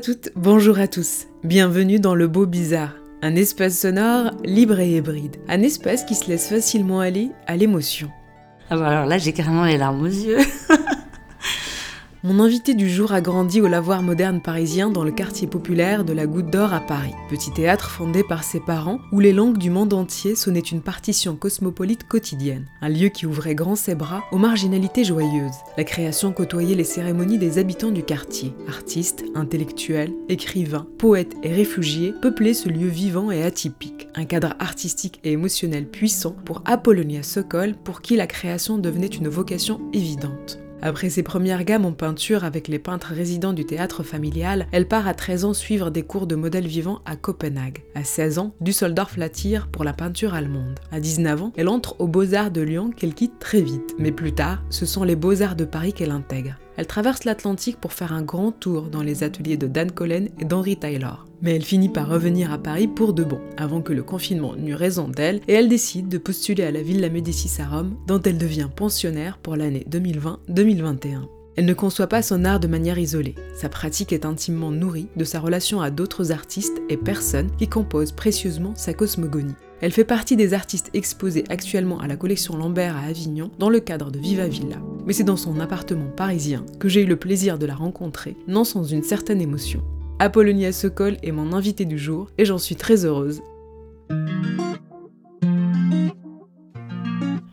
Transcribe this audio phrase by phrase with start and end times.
[0.00, 1.26] Toutes, bonjour à tous.
[1.44, 6.26] Bienvenue dans Le Beau Bizarre, un espace sonore libre et hybride, un espace qui se
[6.28, 8.10] laisse facilement aller à l'émotion.
[8.70, 10.38] Ah bah alors là, j'ai carrément les larmes aux yeux.
[12.22, 16.12] Mon invité du jour a grandi au lavoir moderne parisien dans le quartier populaire de
[16.12, 19.70] la Goutte d'Or à Paris, petit théâtre fondé par ses parents où les langues du
[19.70, 24.36] monde entier sonnaient une partition cosmopolite quotidienne, un lieu qui ouvrait grand ses bras aux
[24.36, 25.56] marginalités joyeuses.
[25.78, 32.12] La création côtoyait les cérémonies des habitants du quartier, artistes, intellectuels, écrivains, poètes et réfugiés
[32.20, 37.76] peuplaient ce lieu vivant et atypique, un cadre artistique et émotionnel puissant pour Apollonia Sokol
[37.82, 40.58] pour qui la création devenait une vocation évidente.
[40.82, 45.06] Après ses premières gammes en peinture avec les peintres résidents du théâtre familial, elle part
[45.06, 47.82] à 13 ans suivre des cours de modèle vivant à Copenhague.
[47.94, 50.80] À 16 ans, Düsseldorf l'attire pour la peinture allemande.
[50.90, 53.94] À 19 ans, elle entre aux Beaux-Arts de Lyon qu'elle quitte très vite.
[53.98, 56.59] Mais plus tard, ce sont les Beaux-Arts de Paris qu'elle intègre.
[56.80, 60.46] Elle traverse l'Atlantique pour faire un grand tour dans les ateliers de Dan Collen et
[60.46, 61.26] d'Henri Taylor.
[61.42, 64.74] Mais elle finit par revenir à Paris pour de bon, avant que le confinement n'eût
[64.74, 68.38] raison d'elle, et elle décide de postuler à la Villa Médicis à Rome, dont elle
[68.38, 71.28] devient pensionnaire pour l'année 2020-2021.
[71.56, 73.34] Elle ne conçoit pas son art de manière isolée.
[73.54, 78.12] Sa pratique est intimement nourrie de sa relation à d'autres artistes et personnes qui composent
[78.12, 79.52] précieusement sa cosmogonie.
[79.82, 83.80] Elle fait partie des artistes exposés actuellement à la collection Lambert à Avignon dans le
[83.80, 84.76] cadre de Viva Villa.
[85.06, 88.64] Mais c'est dans son appartement parisien que j'ai eu le plaisir de la rencontrer, non
[88.64, 89.82] sans une certaine émotion.
[90.18, 93.40] Apollonia Sokol est mon invitée du jour et j'en suis très heureuse.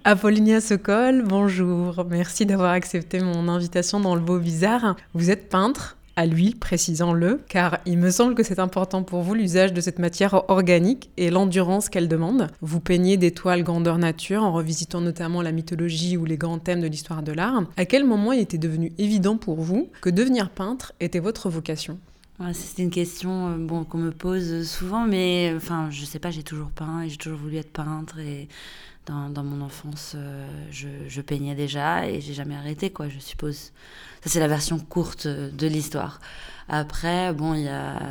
[0.03, 2.05] Apollonia Sokol, bonjour.
[2.09, 4.97] Merci d'avoir accepté mon invitation dans le Beau Bizarre.
[5.13, 9.35] Vous êtes peintre, à l'huile, précisons-le, car il me semble que c'est important pour vous
[9.35, 12.47] l'usage de cette matière organique et l'endurance qu'elle demande.
[12.61, 16.81] Vous peignez des toiles grandeur nature en revisitant notamment la mythologie ou les grands thèmes
[16.81, 17.63] de l'histoire de l'art.
[17.77, 21.99] À quel moment il était devenu évident pour vous que devenir peintre était votre vocation?
[22.39, 26.43] Ouais, c'est une question euh, qu'on me pose souvent, mais enfin, je sais pas, j'ai
[26.43, 28.19] toujours peint et j'ai toujours voulu être peintre.
[28.19, 28.47] Et
[29.07, 33.71] dans, mon enfance, euh, je, peignais déjà et j'ai jamais arrêté, quoi, je suppose.
[34.23, 36.19] Ça, c'est la version courte de l'histoire.
[36.69, 37.55] Après, bon,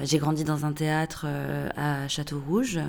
[0.04, 2.80] j'ai grandi dans un théâtre euh, à Château-Rouge,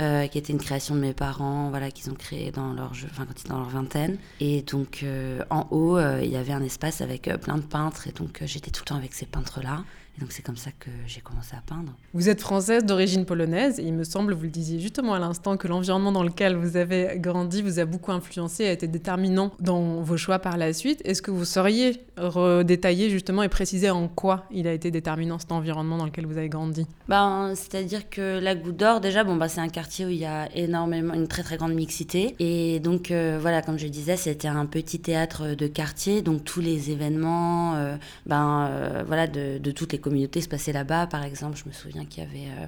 [0.00, 3.24] euh, qui était une création de mes parents, voilà, qu'ils ont créé dans leur, enfin,
[3.24, 4.18] quand ils dans leur vingtaine.
[4.40, 7.62] Et donc, euh, en haut, euh, il y avait un espace avec euh, plein de
[7.62, 9.84] peintres, et donc j'étais tout le temps avec ces peintres-là.
[10.16, 11.92] Et donc c'est comme ça que j'ai commencé à peindre.
[12.14, 15.56] Vous êtes française d'origine polonaise et il me semble, vous le disiez justement à l'instant,
[15.56, 19.52] que l'environnement dans lequel vous avez grandi vous a beaucoup influencé et a été déterminant
[19.60, 21.02] dans vos choix par la suite.
[21.04, 25.52] Est-ce que vous sauriez redétailler justement et préciser en quoi il a été déterminant cet
[25.52, 26.86] environnement dans lequel vous avez grandi?
[27.08, 30.24] Ben, C'est-à-dire que la Goutte d'Or, déjà, bon, bah, c'est un quartier où il y
[30.24, 32.34] a énormément, une très très grande mixité.
[32.38, 36.60] Et donc euh, voilà, comme je disais, c'était un petit théâtre de quartier, donc tous
[36.60, 41.08] les événements euh, ben, euh, voilà, de, de toutes les communauté se passait là-bas.
[41.08, 42.66] Par exemple, je me souviens qu'il y avait, euh,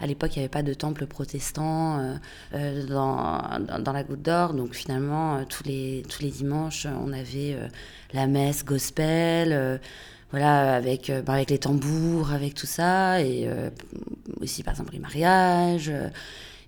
[0.00, 2.14] à l'époque, il n'y avait pas de temple protestant euh,
[2.54, 3.40] euh, dans,
[3.78, 4.52] dans, la Goutte d'Or.
[4.52, 7.56] Donc finalement, tous, les, dimanches, on avait
[8.12, 9.80] la messe gospel.
[10.32, 13.48] voilà, avec, ben, avec les tambours, avec tout ça, et
[14.40, 15.92] aussi par exemple les mariages,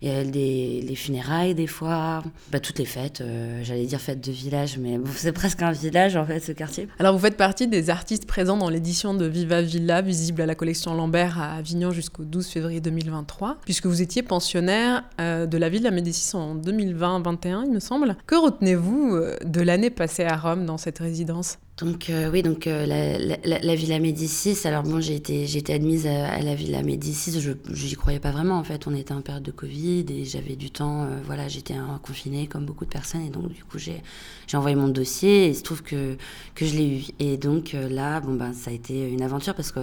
[0.04, 2.22] il y a des, les funérailles des fois,
[2.52, 6.14] bah, toutes les fêtes, euh, j'allais dire fêtes de village, mais c'est presque un village
[6.14, 6.88] en fait ce quartier.
[6.98, 10.54] Alors vous faites partie des artistes présents dans l'édition de Viva Villa, visible à la
[10.54, 15.70] collection Lambert à Avignon jusqu'au 12 février 2023, puisque vous étiez pensionnaire euh, de la
[15.70, 18.14] ville de la Médicis en 2020-21 il me semble.
[18.26, 21.56] Que retenez-vous euh, de l'année passée à Rome dans cette résidence?
[21.76, 24.56] Donc euh, oui, donc euh, la, la, la, Villa Médicis.
[24.64, 27.40] Alors bon, j'ai été, j'ai été admise à, la Villa Médicis.
[27.40, 28.86] Je j'y croyais pas vraiment en fait.
[28.86, 31.02] On était en période de Covid et j'avais du temps.
[31.02, 34.02] Euh, voilà, j'étais confinée comme beaucoup de personnes et donc du coup j'ai
[34.46, 36.16] j'ai envoyé mon dossier et il se trouve que
[36.54, 37.04] que je l'ai eu.
[37.18, 39.80] Et donc euh, là, bon ben ça a été une aventure parce que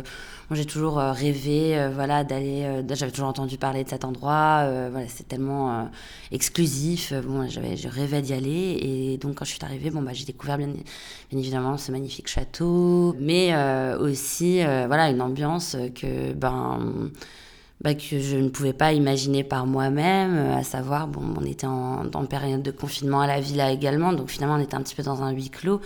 [0.51, 2.83] moi j'ai toujours euh, rêvé, voilà, d'aller.
[2.89, 4.67] j'avais toujours entendu parler de cet endroit.
[4.91, 5.89] voilà, c'est tellement
[6.29, 7.13] exclusif.
[7.25, 10.25] Bon, j'avais, je rêvais d'y aller et donc quand je suis arrivée, bon bah j'ai
[10.25, 10.73] découvert bien,
[11.31, 17.11] évidemment ce magnifique château, mais euh, aussi euh, voilà une ambiance que ben
[17.79, 22.25] bah, que je ne pouvais pas imaginer par moi-même, à savoir, bon, on était en,
[22.29, 25.23] période de confinement à la villa également, donc finalement on était un petit peu dans
[25.23, 25.79] un huis clos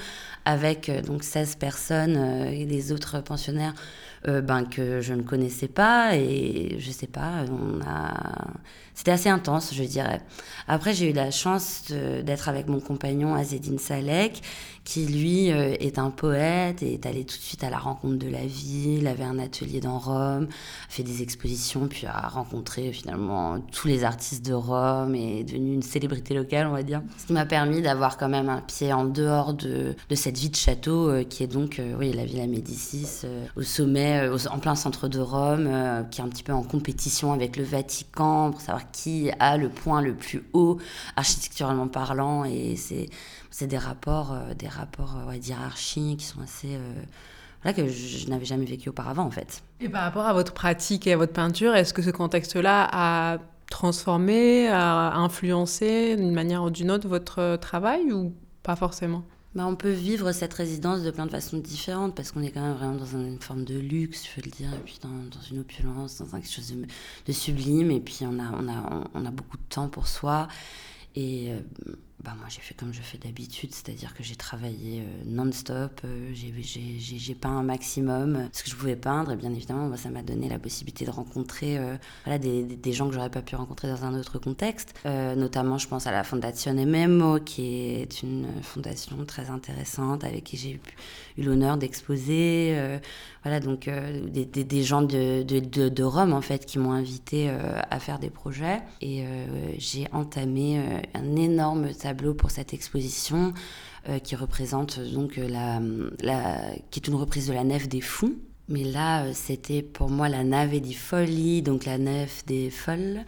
[0.44, 2.18] avec donc 16 personnes
[2.52, 3.76] et des autres pensionnaires
[4.26, 8.48] ben, que je ne connaissais pas et je sais pas, on a
[8.96, 10.22] c'était assez intense, je dirais.
[10.68, 14.42] Après, j'ai eu la chance d'être avec mon compagnon Azedine Salek,
[14.86, 18.18] qui lui euh, est un poète et est allé tout de suite à la rencontre
[18.18, 22.94] de la ville, avait un atelier dans Rome, a fait des expositions, puis a rencontré
[22.94, 27.02] finalement tous les artistes de Rome et est devenu une célébrité locale, on va dire.
[27.18, 30.50] Ce qui m'a permis d'avoir quand même un pied en dehors de, de cette vie
[30.50, 33.24] de château euh, qui est donc euh, oui, la Villa Médicis,
[33.56, 35.68] au sommet, en plein centre de Rome,
[36.12, 39.70] qui est un petit peu en compétition avec le Vatican pour savoir qui a le
[39.70, 40.78] point le plus haut
[41.16, 46.76] architecturalement parlant et c'est des rapports euh, des rapports euh, ouais, d'hierarchie qui sont assez
[46.76, 49.64] euh, que je, n'avais jamais vécu auparavant en fait.
[49.82, 53.40] Et par rapport à votre pratique et à votre peinture, est-ce que ce contexte-là a
[53.72, 59.24] transformé, a influencé d'une manière ou d'une autre votre travail ou pas forcément?
[59.56, 62.62] Bah, on peut vivre cette résidence de plein de façons différentes parce qu'on est quand
[62.62, 65.10] même vraiment dans une forme de luxe, je veux le dire, et puis dans,
[65.52, 66.74] une opulence, dans quelque chose
[67.26, 70.50] de, sublime, et puis on a, on, a, on a beaucoup de temps pour soi.
[71.16, 71.60] Et euh,
[72.26, 76.32] bah moi, j'ai fait comme je fais d'habitude, c'est-à-dire que j'ai travaillé euh, non-stop, euh,
[76.34, 80.50] j'ai peint un maximum ce que je pouvais peindre, et bien évidemment, ça m'a donné
[80.50, 81.80] la possibilité de rencontrer
[82.24, 84.94] voilà, des, gens que j'aurais pas pu rencontrer dans un autre contexte.
[85.06, 90.58] notamment, je pense à la Fondation Memo, qui est une fondation très intéressante avec qui
[90.58, 90.80] j'ai
[91.38, 92.76] eu l'honneur d'exposer.
[93.44, 96.92] voilà, donc des, des, des, gens de, de, de, de, Rome, en fait, qui m'ont
[96.92, 98.82] invité à faire des projets.
[99.02, 99.26] Et
[99.78, 100.80] j'ai entamé
[101.14, 103.54] un énorme tableau pour cette exposition
[104.08, 105.82] euh, qui représente donc la,
[106.22, 106.60] la,
[106.92, 108.38] qui est une reprise de la nef des fous.
[108.68, 113.24] Mais là, euh, c'était pour moi la nave des folies, donc la nef des folles.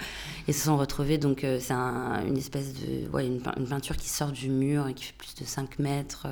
[0.48, 3.07] Et se sont retrouvés, donc euh, c'est une espèce de.
[3.10, 6.28] Ouais, une, peinture qui sort du mur et qui fait plus de 5 mètres,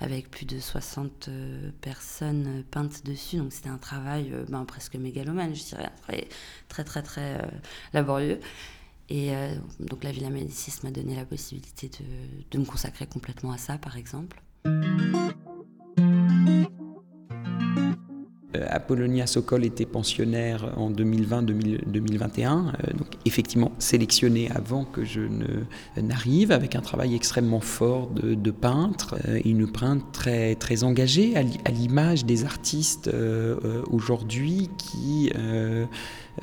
[0.00, 1.30] avec plus de 60
[1.80, 3.36] personnes peintes dessus.
[3.36, 5.90] Donc c'était un travail ben, presque mégalomane, je dirais.
[6.68, 7.50] Très, très, très,
[7.92, 8.38] laborieux.
[9.08, 12.04] Et euh, donc la Villa Médicis m'a donné la possibilité de,
[12.50, 14.42] de, me consacrer complètement à ça, par exemple.
[18.78, 25.20] Apollonia Sokol était pensionnaire en 2020-2021, euh, donc effectivement sélectionné avant que je
[26.00, 32.24] n'arrive, avec un travail extrêmement fort de, peintre, et une peintre très, engagée à l'image
[32.24, 33.10] des artistes
[33.90, 35.86] aujourd'hui qui euh,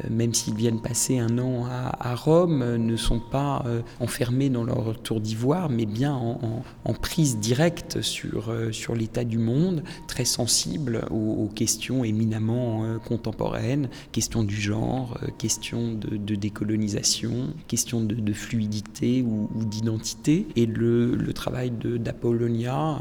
[0.09, 4.63] même s'ils viennent passer un an à, Rome, euh, ne sont pas euh, enfermés dans
[4.63, 11.06] leur tour d'ivoire, mais bien en, prise directe sur, sur l'état du monde, très sensible
[11.12, 20.48] aux, questions éminemment contemporaines, questions du genre, questions de, décolonisation, questions de, fluidité ou, d'identité.
[20.56, 23.00] Et le, le travail d'Apollonia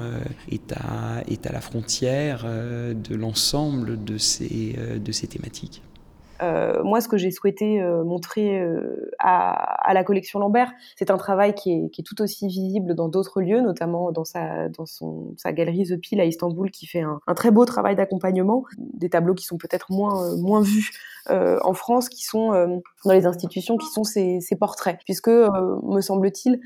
[0.51, 5.83] est, à, est à la frontière de l'ensemble de ces, de ces thématiques.
[6.43, 9.53] Euh, moi, ce que j'ai souhaité euh, montrer euh, à,
[9.89, 13.09] à, la collection Lambert, c'est un travail qui est, qui est, tout aussi visible dans
[13.09, 17.03] d'autres lieux, notamment dans sa, dans son, sa galerie The Pile à Istanbul, qui fait
[17.03, 20.91] un, un très beau travail d'accompagnement, des tableaux qui sont peut-être moins, moins vus
[21.29, 22.51] en France, qui sont
[23.05, 26.61] dans les institutions, qui sont ces, ces portraits, puisque, me semble-t-il,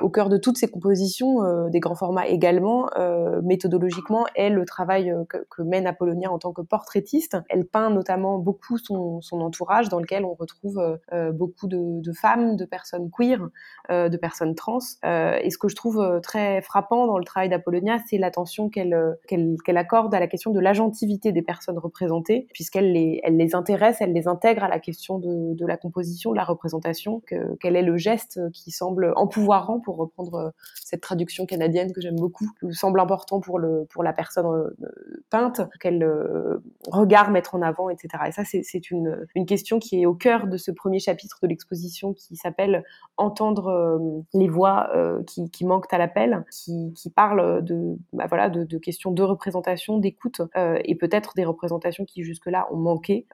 [0.00, 2.88] au cœur de toutes ces compositions, des grands formats également,
[3.42, 7.36] méthodologiquement, est le travail que, que mène Apollonia en tant que portraitiste.
[7.48, 12.12] Elle peint notamment beaucoup son son, entourage dans lequel on retrouve euh, euh, beaucoup de,
[12.12, 13.48] femmes, de personnes queer,
[13.90, 14.78] euh, de personnes trans.
[15.04, 19.76] et ce que je trouve très frappant dans le travail d'Apollonia, c'est l'attention qu'elle qu'elle
[19.76, 24.12] accorde à la question de l'agentivité des personnes représentées, puisqu'elle les, elle les intéresse, elle
[24.12, 27.96] les intègre à la question de, la composition, de la représentation, que, quel est le
[27.96, 33.40] geste qui semble empouvoirant, pour reprendre cette traduction canadienne que j'aime beaucoup, qui semble important
[33.40, 34.70] pour, la personne
[35.30, 36.06] peinte, quel
[36.90, 38.08] regard mettre en avant, etc.
[38.28, 42.12] Et ça, c'est une question qui est au cœur de ce premier chapitre de l'exposition
[42.12, 42.84] qui s'appelle
[43.16, 43.98] Entendre euh,
[44.32, 49.98] les voix euh, qui, manquent à l'appel, qui, parle de, bah de, questions de représentation,
[49.98, 53.26] d'écoute euh, et peut-être des représentations qui jusque-là ont manqué,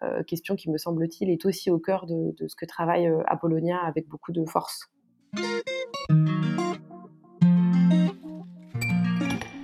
[0.56, 4.32] qui me semble-t-il est aussi au cœur de, de ce que travaille Apollonia avec beaucoup
[4.32, 4.90] de force.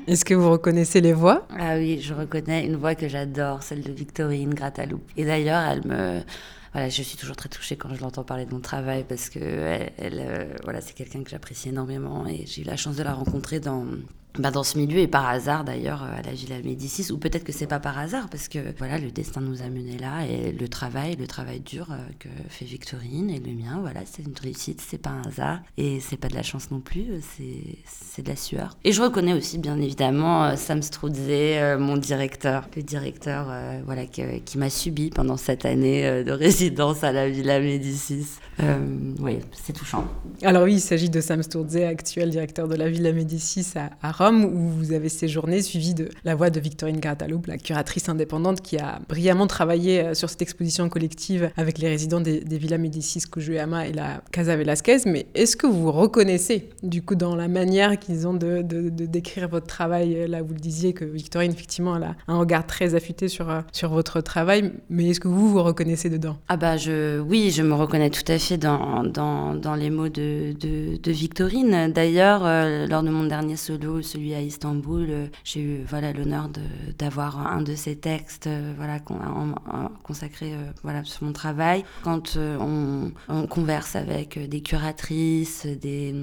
[0.06, 1.48] Est-ce que vous reconnaissez les voix?
[1.58, 5.00] Ah oui, je reconnais une voix que j'adore, celle de Victorine Grataloup.
[5.16, 6.20] Et d'ailleurs, elle me...
[6.72, 9.38] Voilà, je suis toujours très touchée quand je l'entends parler de mon travail parce que
[9.40, 13.14] elle, euh, voilà, c'est quelqu'un que j'apprécie énormément et j'ai eu la chance de la
[13.14, 13.84] rencontrer dans
[14.38, 17.52] bah, dans ce milieu et par hasard d'ailleurs à la Villa Médicis ou peut-être que
[17.52, 20.68] c'est pas par hasard parce que voilà le destin nous a menés là et le
[20.68, 21.88] travail le travail dur
[22.18, 26.00] que fait Victorine et le mien voilà c'est une réussite c'est pas un hasard et
[26.00, 28.76] c'est pas de la chance non plus c'est c'est de la sueur.
[28.84, 33.46] Et je reconnais aussi bien évidemment Sam Strudze mon directeur le directeur
[33.84, 38.26] voilà qui m'a subi pendant cette année de résidence à la Villa Médicis.
[39.20, 40.06] Oui c'est touchant.
[40.42, 44.12] Alors oui il s'agit de Sam Sturze actuel directeur de la Villa Médicis à, à
[44.12, 48.60] Rome où vous avez séjourné, suivi de la voix de Victorine Carataloup, la curatrice indépendante
[48.60, 53.22] qui a brillamment travaillé euh, sur cette exposition collective avec les résidents des, Villas Médicis,
[53.30, 54.98] Cujuyama et la Casa Velasquez.
[55.06, 59.48] Mais est-ce que vous vous reconnaissez, du coup, dans la manière qu'ils ont de, décrire
[59.48, 63.28] votre travail Là, vous le disiez que Victorine, effectivement, elle a un regard très affûté
[63.28, 66.38] sur, euh, sur votre travail, mais est-ce que vous vous reconnaissez dedans?
[66.48, 66.76] Ah bah
[67.26, 71.92] oui, je me reconnais tout à fait dans, dans, les mots de, de Victorine.
[71.92, 76.48] D'ailleurs, euh, lors de mon dernier solo, celui à Istanbul, euh, j'ai eu voilà l'honneur
[76.98, 78.98] d'avoir un de ces textes euh, voilà
[80.02, 81.84] consacré euh, voilà sur mon travail.
[82.02, 86.14] Quand on, on, converse avec des curatrices, des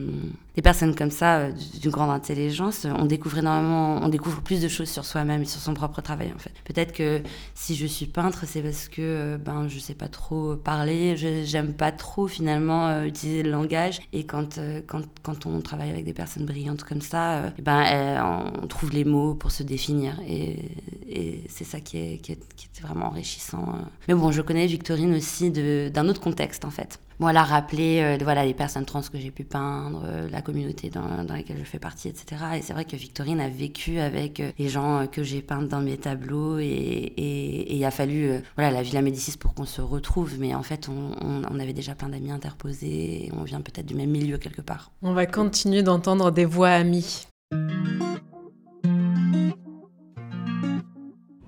[0.55, 4.67] des personnes comme ça, euh, d'une grande intelligence, on découvre énormément, on découvre plus de
[4.67, 6.51] choses sur soi-même et sur son propre travail en fait.
[6.63, 7.21] Peut-être que
[7.55, 11.73] si je suis peintre, c'est parce que euh, ben je sais pas trop parler, j'aime
[11.73, 16.13] pas trop finalement euh, utiliser le langage et quand, quand quand on travaille avec des
[16.13, 20.71] personnes brillantes comme ça, ben on trouve les mots pour se définir et,
[21.07, 23.75] et c'est ça qui est, qui est, qui est vraiment enrichissant.
[24.07, 26.99] Mais bon, je connais Victorine aussi d'un autre contexte en fait.
[27.21, 31.23] A rappelé euh, voilà, les personnes trans que j'ai pu peindre, euh, la communauté dans,
[31.23, 32.41] dans, laquelle je fais partie, etc.
[32.57, 35.81] Et c'est vrai que Victorine a vécu avec euh, les gens que j'ai peints dans
[35.81, 40.35] mes tableaux et, il a fallu voilà, la Villa Médicis pour qu'on se retrouve.
[40.39, 43.85] Mais en fait, on, on, on avait déjà plein d'amis interposés et on vient peut-être
[43.85, 44.91] du même milieu quelque part.
[45.01, 47.25] On va continuer d'entendre des voix amies.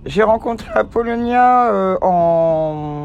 [0.05, 3.04] J'ai rencontré Apollonia euh, en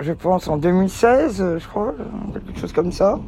[0.00, 1.94] je pense en 2016, je crois,
[2.32, 3.18] quelque chose comme ça.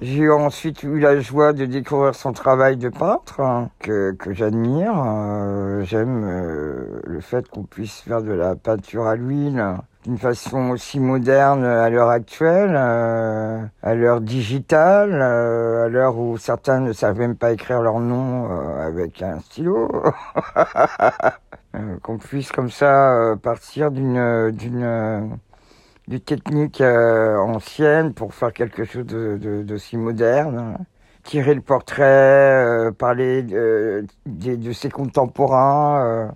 [0.00, 4.92] J'ai ensuite eu la joie de découvrir son travail de peintre, hein, que, que j'admire.
[4.94, 9.60] Euh, J'aime euh, le fait qu'on puisse faire de la peinture à l'huile
[10.08, 16.38] d'une façon aussi moderne à l'heure actuelle, euh, à l'heure digitale, euh, à l'heure où
[16.38, 19.90] certains ne savent même pas écrire leur nom euh, avec un stylo.
[22.02, 25.38] qu'on puisse comme ça partir d'une d'une
[26.08, 30.78] des techniques euh, anciennes pour faire quelque chose de, de, de moderne.
[31.22, 36.26] Tirer le portrait, euh, parler de, de, ses contemporains, euh,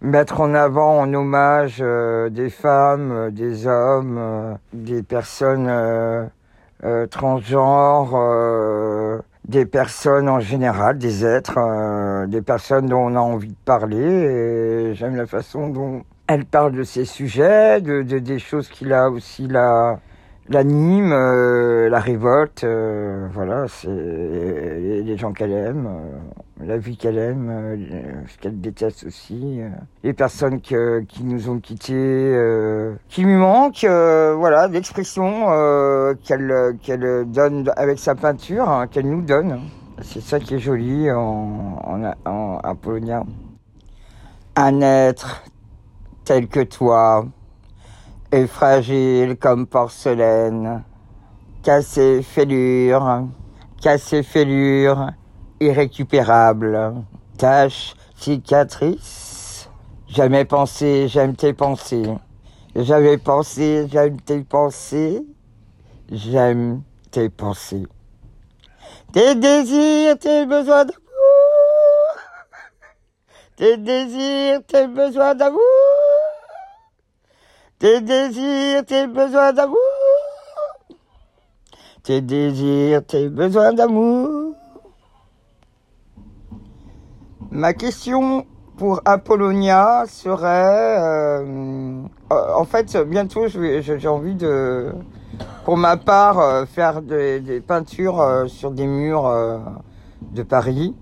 [0.00, 5.70] mettre en avant en hommage euh, des femmes, euh, des hommes, des personnes
[7.10, 8.18] transgenres,
[9.46, 14.94] des personnes en général, des êtres, des personnes dont on a envie de parler.
[14.94, 19.10] J'aime la façon dont elle parle de ses sujets, de, de des choses qu'il a
[19.10, 19.98] aussi la
[20.48, 27.18] l'anime, euh, la révolte, euh, voilà, c'est les, gens qu'elle aime, euh, la vie qu'elle
[27.18, 29.60] aime, ce qu'elle déteste aussi,
[30.04, 32.36] les personnes qui nous ont quittés,
[33.08, 35.46] qui lui manquent, voilà, l'expression
[36.24, 39.60] qu'elle qu'elle donne avec sa peinture, hein, qu'elle nous donne.
[40.02, 43.24] C'est ça qui est joli en, en, en Apollonia.
[44.56, 45.44] Un être
[46.24, 47.26] tel que toi,
[48.32, 50.84] est fragile comme porcelaine,
[51.62, 53.26] cassé fêlure,
[53.80, 55.10] cassé fêlure,
[55.58, 56.94] irrécupérable,
[57.36, 59.68] tache, cicatrice.
[60.08, 62.14] Jamais pensé, j'aime tes pensées.
[62.76, 65.24] J'avais pensé, j'aime tes pensées.
[66.10, 67.86] J'aime tes pensées.
[69.12, 71.00] Tes désirs, tes besoins d'amour.
[73.56, 75.60] Tes désirs, tes besoins d'amour.
[77.80, 79.78] Tes désirs, tes besoins d'amour.
[82.04, 84.54] Tes désirs, tes besoins d'amour.
[87.50, 88.46] Ma question
[88.76, 94.92] pour Apollonia serait, euh, en fait, bientôt, j'ai envie de,
[95.64, 99.58] pour ma part, euh, faire des, peintures euh, sur des murs euh,
[100.32, 100.94] de Paris.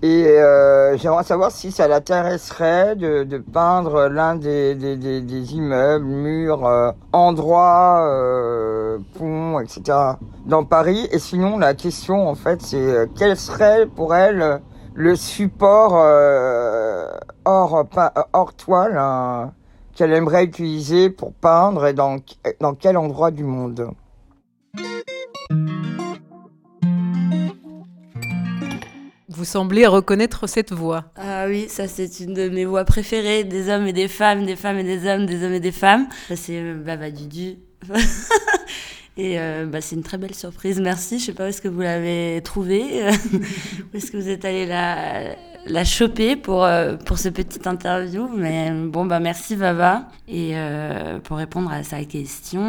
[0.00, 5.54] Et euh, j'aimerais savoir si ça l'intéresserait de, de, peindre l'un des, des, des, des,
[5.54, 9.98] immeubles, murs, euh, endroits, euh, ponts, etc.
[10.46, 11.08] dans Paris.
[11.10, 14.60] Et sinon, la question, en fait, c'est euh, quel serait pour elle
[14.94, 17.10] le support euh,
[17.44, 17.84] hors,
[18.32, 19.52] hors toile hein,
[19.96, 22.18] qu'elle aimerait utiliser pour peindre et dans,
[22.60, 23.90] dans quel endroit du monde?
[29.38, 31.04] Vous semblez reconnaître cette voix.
[31.16, 34.56] Ah oui, ça c'est une de mes voix préférées, des hommes et des femmes, des
[34.56, 36.08] femmes et des hommes, des hommes et des femmes.
[36.34, 37.58] C'est euh, Baba Dudu.
[39.20, 41.18] Et euh, bah, c'est une très belle surprise, merci.
[41.18, 43.02] Je sais pas où est-ce que vous l'avez trouvée,
[43.32, 45.34] où est-ce que vous êtes allé la,
[45.66, 48.28] la choper pour, euh, pour ce petit interview?
[48.28, 50.06] Mais bon, bah merci Vava.
[50.28, 50.54] Et
[51.24, 52.62] pour répondre à sa question,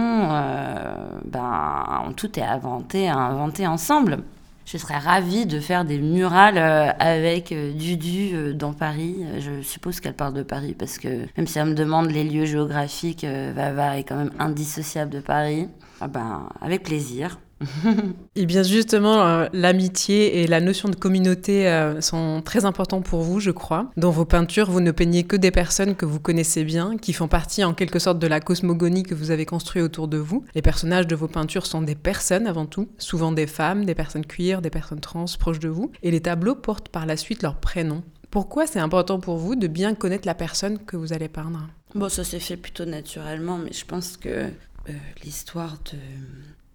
[1.25, 4.23] ben, tout est inventé, inventé ensemble.
[4.71, 6.59] Je serais ravie de faire des murales
[6.99, 9.25] avec Dudu dans Paris.
[9.39, 12.45] Je suppose qu'elle parle de Paris parce que même si elle me demande les lieux
[12.45, 15.69] géographiques, Vava est quand même indissociable de Paris.
[16.01, 17.39] Ah ben, avec plaisir.
[18.35, 23.21] et bien justement, euh, l'amitié et la notion de communauté euh, sont très importants pour
[23.21, 23.91] vous, je crois.
[23.97, 27.27] Dans vos peintures, vous ne peignez que des personnes que vous connaissez bien, qui font
[27.27, 30.45] partie en quelque sorte de la cosmogonie que vous avez construite autour de vous.
[30.55, 34.25] Les personnages de vos peintures sont des personnes avant tout, souvent des femmes, des personnes
[34.25, 35.91] queer, des personnes trans proches de vous.
[36.03, 38.03] Et les tableaux portent par la suite leur prénom.
[38.31, 41.67] Pourquoi c'est important pour vous de bien connaître la personne que vous allez peindre?
[41.95, 45.97] Bon, ça s'est fait plutôt naturellement, mais je pense que euh, l'histoire de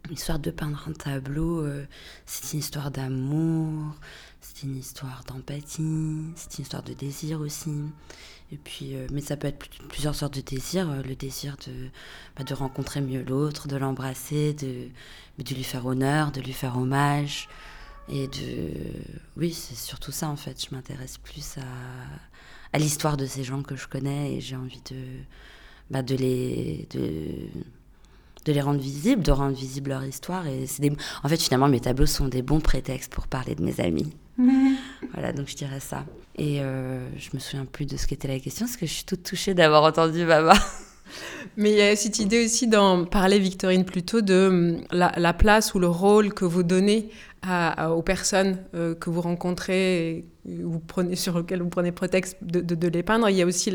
[0.08, 1.86] l'histoire de peindre un tableau, euh,
[2.26, 3.94] c'est une histoire d'amour,
[4.40, 7.72] c'est une histoire d'empathie, c'est une histoire de désir aussi.
[8.52, 11.02] Et puis, euh, mais ça peut être plusieurs sortes de désirs.
[11.02, 11.72] le désir de,
[12.36, 14.88] bah, de rencontrer mieux l'autre, de l'embrasser, de,
[15.42, 17.48] de lui faire honneur, de lui faire hommage.
[18.08, 18.72] Et de.
[19.36, 20.62] Oui, c'est surtout ça en fait.
[20.68, 21.62] Je m'intéresse plus à,
[22.74, 24.96] à l'histoire de ces gens que je connais et j'ai envie de,
[25.90, 26.86] bah, de les.
[28.44, 30.46] De les rendre visibles, de rendre visible leur histoire.
[30.46, 30.90] Et c'est
[31.22, 34.12] En fait, finalement, mes tableaux sont des bons prétextes pour parler de mes amis.
[35.12, 36.04] voilà, donc je dirais ça.
[36.36, 39.04] Et euh, je me souviens plus de ce qu'était la question, parce que je suis
[39.04, 40.54] toute touchée d'avoir entendu Baba.
[41.56, 45.74] Mais il y a cette idée aussi d'en parler, Victorine, plutôt de hum, la, place
[45.74, 47.10] ou le rôle que vous donnez
[47.90, 50.24] aux personnes euh, que vous rencontrez,
[50.86, 53.28] prenez, sur lesquelles vous prenez prétexte de, les peindre.
[53.28, 53.72] Il y a aussi,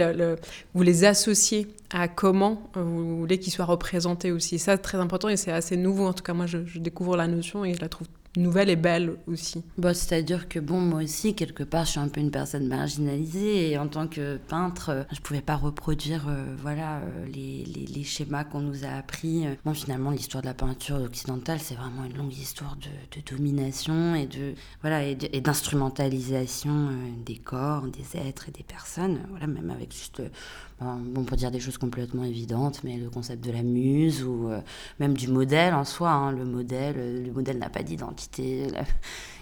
[0.73, 4.57] vous les associez à comment vous voulez qu'ils soient représentés aussi.
[4.57, 6.07] ça, c'est très important et c'est assez nouveau.
[6.07, 8.75] En tout cas, moi, je, je découvre la notion et je la trouve nouvelle et
[8.75, 9.63] belle aussi.
[9.77, 13.71] Bah, C'est-à-dire que, bon, moi aussi, quelque part, je suis un peu une personne marginalisée
[13.71, 18.03] et en tant que peintre, euh, je pouvais pas reproduire euh, voilà, euh, les, les,
[18.03, 19.45] schémas qu'on nous a appris.
[19.65, 22.89] Bon, finalement, l'histoire de la peinture occidentale, c'est vraiment une longue histoire de,
[23.29, 26.89] domination et de voilà et d'instrumentalisation
[27.25, 29.19] des corps, des êtres et des personnes.
[29.29, 30.21] Voilà, même avec juste
[30.79, 34.49] bon, pour dire des choses complètement évidentes, mais le concept de la muse ou
[34.99, 36.09] même du modèle en soi.
[36.09, 38.18] Hein, le modèle, le modèle n'a pas d'identité.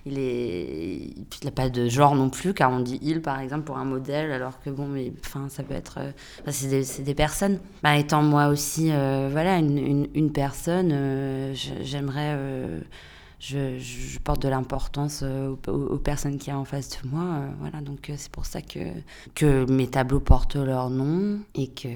[0.10, 3.64] Il est, il n'a pas de genre non plus, car on dit il par exemple
[3.64, 6.12] pour un modèle, alors que bon, mais enfin ça peut être, euh,
[6.48, 7.60] c'est des, des, personnes.
[7.84, 12.38] Bah, étant moi aussi, voilà, une, une, personne, j'aimerais
[13.40, 17.24] je, porte de l'importance euh, aux, personnes qui sont en face de moi.
[17.24, 18.80] Euh, voilà, donc euh, c'est pour ça que,
[19.36, 21.90] que mes tableaux portent leur nom et que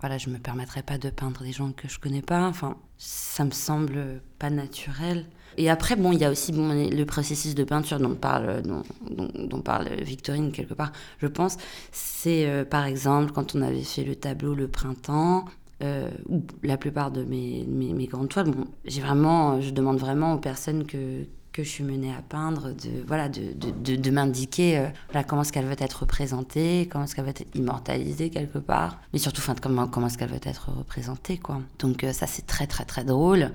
[0.00, 2.46] voilà, je me permettrai pas de peindre des gens que je connais pas.
[2.46, 5.26] Enfin, ça me semble pas naturel.
[5.58, 9.60] Et après, bon, il y a aussi le processus de peinture dont parle, dont, dont,
[9.60, 11.56] parle Victorine quelque part, je pense.
[11.92, 15.44] C'est par exemple quand on avait fait le tableau Le Printemps,
[15.80, 18.64] euh, ou la plupart de mes, mes, grandes toiles, bon,
[19.00, 21.22] vraiment, je demande vraiment aux personnes que,
[21.58, 25.52] que je suis menée à peindre de, voilà, de, de, de, m'indiquer euh, comment est-ce
[25.52, 29.88] qu'elle veut être représentée, comment est-ce qu'elle veut être immortalisée quelque part, mais surtout comment,
[29.88, 31.36] comment est-ce qu'elle veut être représentée.
[31.36, 31.60] Quoi.
[31.80, 33.50] Donc euh, ça c'est très très très drôle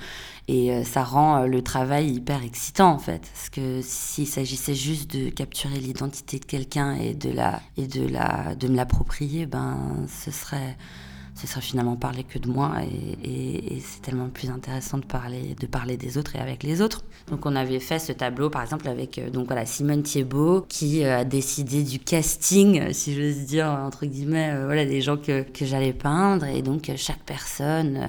[0.49, 3.21] et ça rend le travail hyper excitant en fait.
[3.33, 8.05] Parce que s'il s'agissait juste de capturer l'identité de quelqu'un et, de, la, et de,
[8.05, 10.75] la, de me l'approprier, ben, ce serait
[11.35, 12.73] ce serait finalement parler que de moi
[13.23, 17.03] et, c'est tellement plus intéressant de parler, de parler des autres et avec les autres.
[17.29, 21.03] Donc on avait fait ce tableau par exemple avec euh, donc voilà Simone Thiebaud qui
[21.03, 25.41] euh, a décidé du casting, si j'ose dire entre guillemets, euh, voilà des gens que,
[25.41, 28.07] que j'allais peindre et donc chaque personne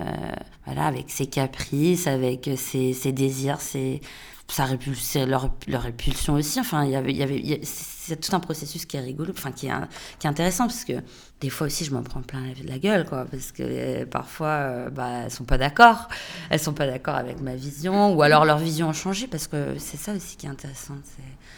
[0.66, 4.00] voilà avec ses caprices, avec ses, ses désirs, ses
[4.48, 6.61] ça répulsait leur, leur répulsion aussi.
[6.61, 9.50] Enfin, il y avait, il y avait, c'est tout un processus qui est rigolo, enfin
[9.50, 9.72] qui est,
[10.18, 10.92] qui est intéressant parce que
[11.40, 14.90] des fois aussi je m'en prends plein la gueule, quoi, parce que euh, parfois euh,
[14.90, 16.09] bah, elles sont pas d'accord,
[16.50, 19.74] elles sont pas d'accord avec ma vision, ou alors leur vision a changé parce que
[19.78, 20.94] c'est ça aussi qui est intéressant,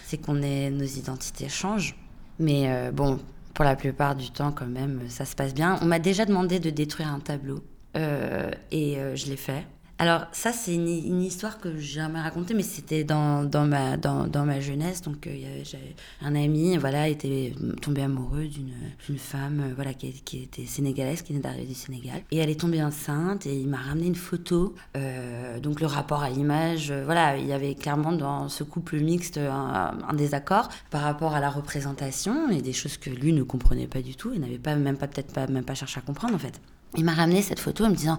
[0.07, 1.97] c'est qu'on est, nos identités changent.
[2.39, 3.19] Mais euh, bon,
[3.55, 5.79] pour la plupart du temps quand même, ça se passe bien.
[5.83, 7.65] On m'a déjà demandé de détruire un tableau
[8.71, 9.65] et je l'ai fait
[9.99, 14.27] Alors ça c'est une, histoire que j'ai jamais racontée, mais c'était dans, dans, ma, dans,
[14.27, 15.01] dans, ma jeunesse.
[15.01, 20.09] Donc euh, j'avais un ami voilà, était tombé amoureux d'une femme euh, voilà, qui,
[20.43, 22.21] était sénégalaise, qui venait d'arriver du Sénégal.
[22.31, 24.75] Et elle est tombée enceinte et il m'a ramené une photo.
[24.99, 29.39] Euh, donc le rapport à l'image, voilà, il y avait clairement dans ce couple mixte
[29.39, 33.87] un, un, désaccord par rapport à la représentation et des choses que lui ne comprenait
[33.87, 36.35] pas du tout et n'avait pas même pas peut-être pas même pas cherché à comprendre
[36.35, 36.61] en fait.
[36.97, 38.19] Il m'a ramené cette photo en me disant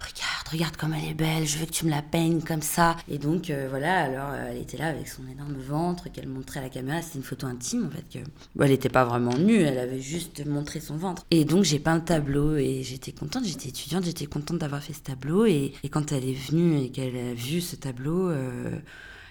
[0.00, 2.96] Regarde, regarde comme elle est belle, je veux que tu me la peignes comme ça.
[3.08, 6.60] Et donc, euh, voilà, alors euh, elle était là avec son énorme ventre qu'elle montrait
[6.60, 7.02] à la caméra.
[7.02, 8.04] C'était une photo intime en fait.
[8.20, 8.24] Que...
[8.62, 11.24] elle n'était pas vraiment nue, elle avait juste montré son ventre.
[11.30, 14.92] Et donc, j'ai peint le tableau et j'étais contente, j'étais étudiante, j'étais contente d'avoir fait
[14.92, 15.46] ce tableau.
[15.46, 18.78] Et, quand elle est venue et qu'elle a vu ce tableau, euh,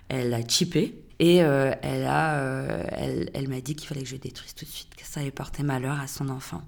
[0.10, 1.02] elle a chippé.
[1.20, 2.40] Et elle, a,
[2.92, 5.64] elle, m'a dit qu'il fallait que je détruise tout de suite, que ça allait porter
[5.64, 6.62] malheur à son enfant.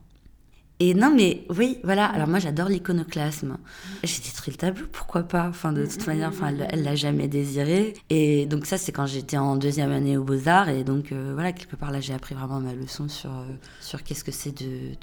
[0.81, 2.05] Et non, mais oui, voilà.
[2.05, 3.57] Alors moi, j'adore l'iconoclasme.
[4.03, 5.47] J'ai détruit le tableau, pourquoi pas?
[5.49, 7.93] Enfin, de toute manière, enfin, elle l'a jamais désiré.
[8.09, 10.69] Et donc ça, c'est quand j'étais en deuxième année aux Beaux Arts.
[10.69, 13.43] Et donc euh, voilà, quelque part là, j'ai appris vraiment ma leçon sur euh,
[13.81, 14.95] sur qu'est-ce que c'est de,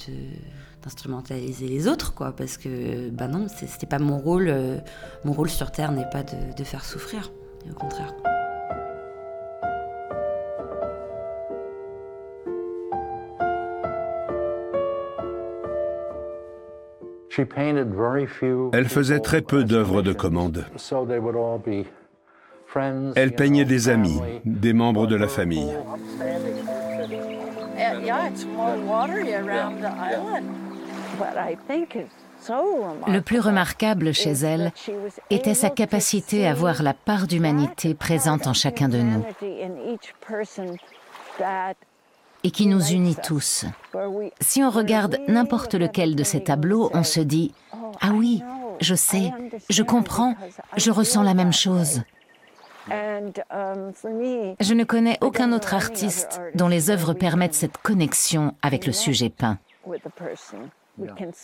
[0.83, 2.35] d'instrumentaliser les autres, quoi.
[2.35, 4.49] Parce que bah non, c'était pas mon rôle.
[4.49, 4.79] Euh,
[5.25, 7.31] mon rôle sur Terre n'est pas de, de faire souffrir.
[7.71, 8.15] au contraire.
[18.73, 20.65] Elle faisait très peu d'œuvres de commande.
[23.15, 25.73] Elle peignait des amis, des membres de la famille.
[33.09, 34.73] Le plus remarquable chez elle
[35.31, 39.25] était sa capacité à voir la part d'humanité présente en chacun de nous
[42.47, 43.65] et qui nous unit tous.
[44.41, 47.53] Si on regarde n'importe lequel de ces tableaux, on se dit⁇
[48.01, 48.41] Ah oui,
[48.81, 49.33] je sais,
[49.69, 50.37] je comprends,
[50.77, 52.03] je ressens la même chose⁇
[54.61, 59.29] Je ne connais aucun autre artiste dont les œuvres permettent cette connexion avec le sujet
[59.29, 59.59] peint.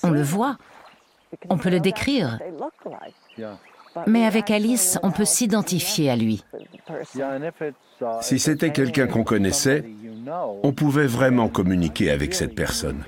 [0.04, 0.56] On le voit,
[1.50, 2.38] on peut le décrire,
[4.06, 6.44] mais avec Alice, on peut s'identifier à lui.
[8.20, 9.84] Si c'était quelqu'un qu'on connaissait,
[10.62, 13.02] on pouvait vraiment communiquer avec cette personne.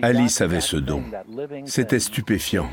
[0.00, 1.02] Alice avait ce don.
[1.66, 2.68] C'était stupéfiant.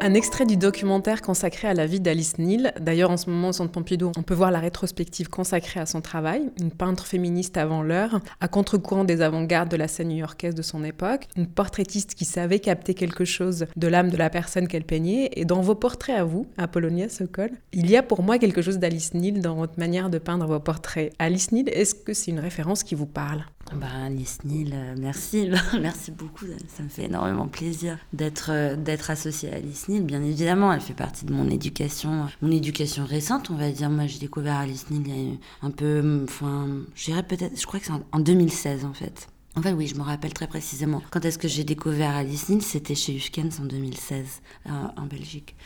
[0.00, 2.72] Un extrait du documentaire consacré à la vie d'Alice Neal.
[2.80, 6.00] D'ailleurs, en ce moment, au Centre Pompidou, on peut voir la rétrospective consacrée à son
[6.00, 6.50] travail.
[6.60, 10.84] Une peintre féministe avant l'heure, à contre-courant des avant-gardes de la scène new-yorkaise de son
[10.84, 11.26] époque.
[11.36, 15.30] Une portraitiste qui savait capter quelque chose de l'âme de la personne qu'elle peignait.
[15.32, 18.78] Et dans vos portraits à vous, Apollonia Sokol, il y a pour moi quelque chose
[18.78, 21.12] d'Alice Neal dans votre manière de peindre vos portraits.
[21.18, 23.44] Alice Neal, est-ce que c'est une référence qui vous parle?
[23.74, 25.50] Bah, Alice Neal, euh, merci,
[25.80, 26.46] merci beaucoup.
[26.68, 30.04] Ça me fait énormément plaisir d'être euh, d'être associée à Alice Neal.
[30.04, 33.90] Bien évidemment, elle fait partie de mon éducation, mon éducation récente, on va dire.
[33.90, 37.80] Moi, j'ai découvert Alice Neal il y a un peu, enfin, je peut-être, je crois
[37.80, 39.28] que c'est en 2016 en fait.
[39.56, 41.02] En fait, oui, je me rappelle très précisément.
[41.10, 45.56] Quand est-ce que j'ai découvert Alice Neal C'était chez Huskens en 2016, euh, en Belgique.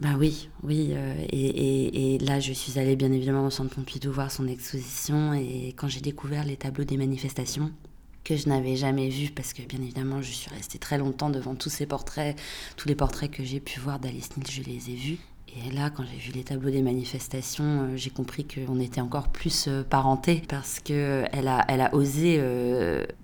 [0.00, 0.90] Ben oui, oui.
[0.92, 5.34] Euh, et, là, je suis allée bien évidemment au Centre Pompidou voir son exposition.
[5.34, 7.72] Et quand j'ai découvert les tableaux des manifestations,
[8.22, 11.54] que je n'avais jamais vus, parce que bien évidemment, je suis restée très longtemps devant
[11.54, 12.38] tous ces portraits,
[12.76, 15.18] tous les portraits que j'ai pu voir d'Alice Neal, je les ai vus.
[15.66, 19.28] Et là, quand j'ai vu les tableaux des manifestations, euh, j'ai compris qu'on était encore
[19.28, 22.38] plus euh, parentés parce qu'elle a, elle a osé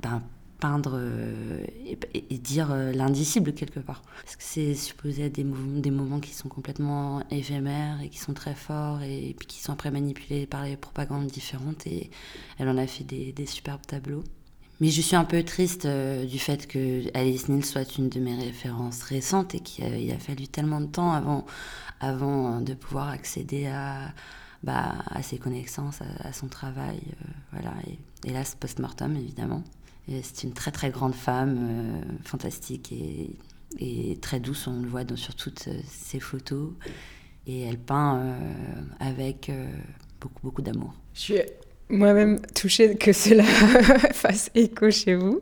[0.02, 0.22] ben,
[0.64, 1.62] peindre euh,
[2.14, 4.00] et, dire euh, l'indicible quelque part.
[4.22, 8.54] Parce que c'est supposé être des, moments qui sont complètement éphémères et qui sont très
[8.54, 12.08] forts et, puis qui sont après manipulés par les propagandes différentes et
[12.58, 14.24] elle en a fait des, superbes tableaux.
[14.80, 18.18] Mais je suis un peu triste euh, du fait que Alice Neal soit une de
[18.18, 21.12] mes références récentes et qu'il a, fallu tellement de temps
[22.00, 24.14] avant, de pouvoir accéder à,
[24.62, 27.02] bah, ses connaissances, à, son travail.
[27.52, 27.74] voilà.
[28.44, 29.62] Ce post-mortem, évidemment.
[30.06, 35.34] C'est une très très grande femme, euh, fantastique et, très douce, on le voit sur
[35.34, 36.72] toutes euh, ses photos.
[37.46, 39.50] Et elle peint euh, avec
[40.20, 40.94] beaucoup beaucoup d'amour.
[41.88, 43.42] Moi-même touchée que cela
[44.12, 45.40] fasse écho chez vous.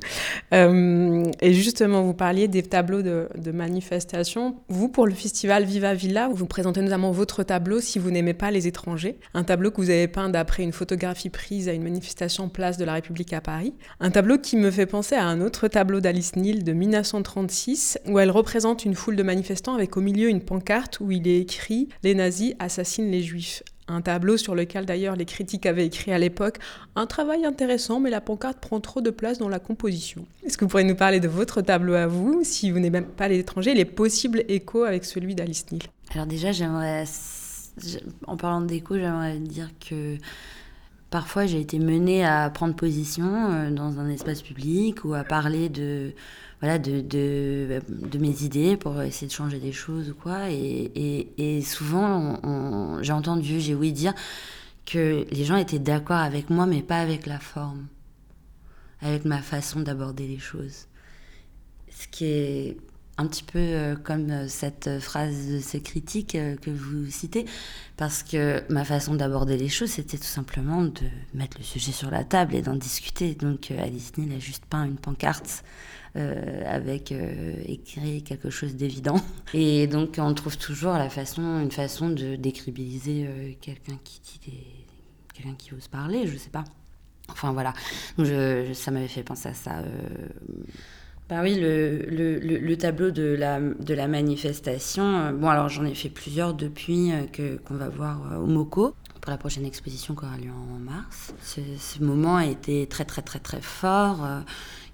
[0.52, 4.56] Euh, et justement, vous parliez des tableaux de, manifestation.
[4.68, 8.50] Vous, pour le festival Viva Villa, vous présentez notamment votre tableau si vous n'aimez pas
[8.50, 9.18] les étrangers.
[9.34, 12.84] Un tableau que vous avez peint d'après une photographie prise à une manifestation place de
[12.84, 13.74] la République à Paris.
[14.00, 18.18] Un tableau qui me fait penser à un autre tableau d'Alice Neal de 1936 où
[18.18, 21.88] elle représente une foule de manifestants avec au milieu une pancarte où il est écrit
[22.02, 23.62] Les nazis assassinent les juifs.
[23.88, 26.58] Un tableau sur lequel d'ailleurs les critiques avaient écrit à l'époque
[26.94, 30.24] un travail intéressant, mais la pancarte prend trop de place dans la composition.
[30.46, 33.06] Est-ce que vous pourriez nous parler de votre tableau à vous Si vous n'êtes même
[33.06, 35.82] pas l'étranger, les possibles échos avec celui d'Alice Neal
[36.14, 37.04] Alors, déjà, j'aimerais.
[38.26, 40.18] En parlant d'écho, j'aimerais dire que
[41.12, 45.68] parfois j'ai été menée à prendre position euh, dans un espace public ou à parler
[45.68, 46.12] de
[46.60, 47.80] voilà, de,
[48.18, 50.50] mes idées pour essayer de changer des choses ou quoi.
[50.50, 52.38] Et, et, et souvent,
[53.02, 54.14] j'ai entendu, j'ai ouï dire
[54.86, 57.88] que les gens étaient d'accord avec moi, mais pas avec la forme,
[59.00, 60.86] avec ma façon d'aborder les choses.
[61.90, 62.76] Ce qui est
[63.18, 67.44] un petit peu euh, comme euh, cette phrase de ces critiques euh, que vous citez,
[67.96, 71.02] parce que ma façon d'aborder les choses, c'était tout simplement de
[71.34, 73.34] mettre le sujet sur la table et d'en discuter.
[73.34, 75.62] Donc Alice Neal a juste peint une pancarte
[76.14, 79.16] euh, avec euh, écrit quelque chose d'évident.
[79.54, 84.52] Et donc on trouve toujours la façon, une façon de décribiliser euh, quelqu'un qui dit
[85.32, 86.64] quelqu'un qui ose parler, je sais pas.
[87.30, 87.72] Enfin voilà,
[88.74, 89.82] ça m'avait fait penser à ça.
[91.32, 96.52] Bah oui, le, le, le, tableau de la, manifestation, bon alors j'en ai fait plusieurs
[96.52, 98.94] depuis que qu'on va voir au MoCo.
[99.22, 101.32] Pour la prochaine exposition qui aura lieu en mars.
[101.42, 104.28] Ce, moment a été très très très très fort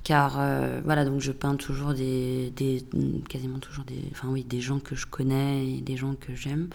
[0.05, 2.85] car euh, voilà donc je peins toujours des, des,
[3.29, 6.69] quasiment toujours des enfin oui des gens que je connais et des gens que j'aime.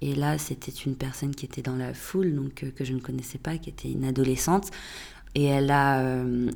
[0.00, 2.98] Et là c'était une personne qui était dans la foule donc euh, que je ne
[2.98, 4.72] connaissais pas qui était une adolescente
[5.36, 6.50] et elle a, euh,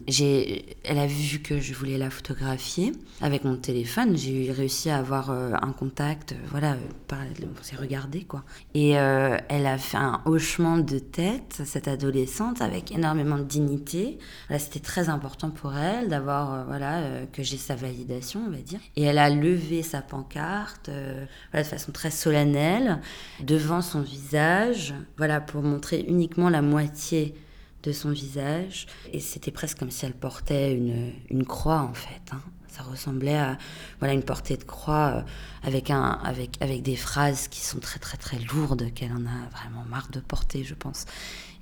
[0.85, 4.17] elle a vu que je voulais la photographier avec mon téléphone.
[4.17, 6.79] J'ai réussi à avoir euh, un contact, euh, voilà,
[7.13, 8.43] on s'est regardé quoi.
[8.73, 14.19] Et elle a fait un hochement de tête, cette adolescente, avec énormément de dignité.
[14.49, 18.81] Voilà, c'était très important pour elle d'avoir, voilà, que j'ai sa validation, on va dire.
[18.97, 23.01] Et elle a levé sa pancarte, de façon très solennelle,
[23.43, 27.35] devant son visage, voilà, pour montrer uniquement la moitié
[27.83, 28.87] de son visage.
[29.13, 32.23] Et c'était presque comme si elle portait une, une croix, en fait.
[32.33, 32.41] Hein.
[32.69, 33.59] Ça ressemblait à
[33.99, 35.23] voilà, une portée de croix euh,
[35.65, 39.49] avec, un, avec, avec des phrases qui sont très, très, très lourdes, qu'elle en a
[39.51, 41.05] vraiment marre de porter, je pense.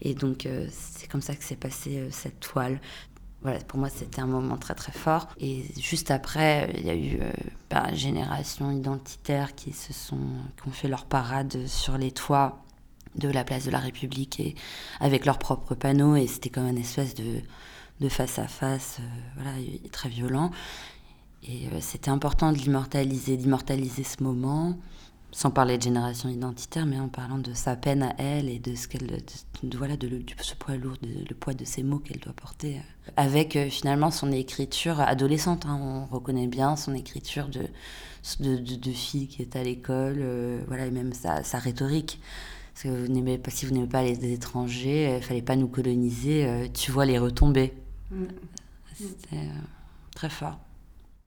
[0.03, 2.79] Et donc, euh, c'est comme ça que s'est passée euh, cette toile.
[3.41, 5.29] Voilà, pour moi, c'était un moment très très fort.
[5.41, 7.21] Et juste après, il y a eu
[7.71, 10.19] bah, génération identitaire qui se sont,
[10.61, 12.61] qui ont fait leur parade sur les toits
[13.19, 14.55] de la place de la République et
[15.01, 16.17] avec leurs propres panneaux.
[16.17, 17.41] Et c'était comme une espèce de,
[18.01, 18.99] de face à face
[19.37, 19.53] voilà
[19.93, 20.51] très violent.
[21.45, 24.77] Et euh, c'était important de l'immortaliser d'immortaliser ce moment
[25.31, 28.75] sans parler de génération identitaire mais en parlant de sa peine à elle et de
[28.75, 29.23] ce qu'elle
[29.63, 33.11] de, voilà de, ce poids lourd le poids de ces mots qu'elle doit porter euh,
[33.17, 35.79] avec euh, finalement son écriture adolescente hein.
[35.83, 37.67] on reconnaît bien son écriture de
[38.41, 40.25] de, de, fille qui est à l'école
[40.67, 42.21] voilà et même sa, sa rhétorique
[42.81, 45.67] parce que vous pas, si vous n'aimez pas les étrangers, il ne fallait pas nous
[45.67, 47.73] coloniser, euh, tu vois les retombées.
[48.13, 48.25] Mm.
[48.97, 49.61] C'était euh,
[50.15, 50.59] très fort.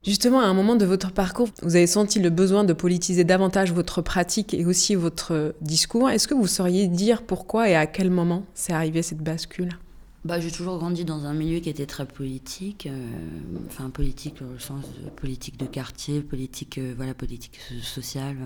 [0.02, 3.70] Justement, à un moment de votre parcours, vous avez senti le besoin de politiser davantage
[3.72, 6.08] votre pratique et aussi votre discours.
[6.08, 9.78] Est-ce que vous sauriez dire pourquoi et à quel moment c'est arrivé cette bascule?
[10.24, 13.10] Bah, J'ai toujours grandi dans un milieu qui était très politique, euh,
[13.66, 18.36] enfin politique au sens de politique de quartier, politique, euh, voilà, politique sociale.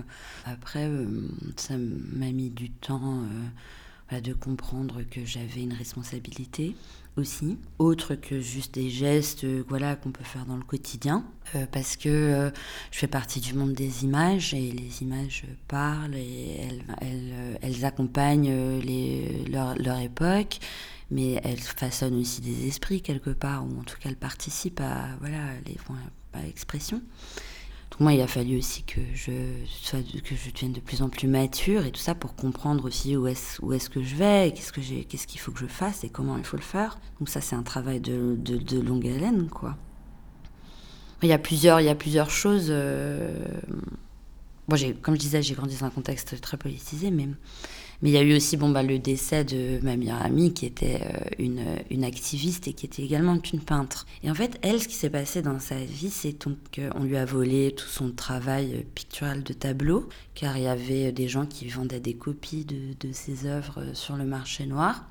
[0.45, 1.05] Après, euh,
[1.55, 3.21] ça m'a mis du temps
[4.11, 6.75] de comprendre que j'avais une responsabilité
[7.17, 11.25] aussi, autre que juste des gestes voilà, qu'on peut faire dans le quotidien,
[11.73, 12.49] parce que
[12.91, 17.83] je fais partie du monde des images et les images parlent et elles, elles, elles
[17.83, 20.59] accompagnent les, leur, leur époque
[21.11, 25.15] mais elle façonne aussi des esprits quelque part, ou en tout cas elle participe à
[25.19, 25.39] voilà
[26.43, 27.01] l'expression.
[27.91, 31.27] Donc moi, il a fallu aussi que je que je devienne de plus en plus
[31.27, 34.73] mature et tout ça pour comprendre aussi où est-ce où est-ce que je vais, qu'est-ce
[34.73, 36.99] que j'ai, qu'est-ce qu'il faut que je fasse et comment il faut le faire.
[37.19, 39.77] Donc ça, c'est un travail de, de, de, longue haleine, quoi.
[41.23, 42.67] Il y a plusieurs, il y a plusieurs choses.
[42.69, 43.47] Euh...
[44.67, 47.27] Bon, j'ai, comme je disais, j'ai grandi dans un contexte très politisé, mais
[48.01, 50.65] mais il y a eu aussi bon, bah, le décès de ma meilleure amie, qui
[50.65, 54.05] était euh, une, une, activiste et qui était également une peintre.
[54.23, 57.25] Et en fait, elle, ce qui s'est passé dans sa vie, c'est qu'on lui a
[57.25, 61.67] volé tout son travail euh, pictural de tableau, car il y avait des gens qui
[61.67, 65.05] vendaient des copies de, de ses œuvres sur le marché noir